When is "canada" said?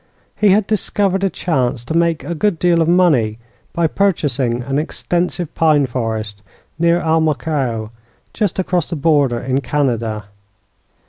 9.61-10.23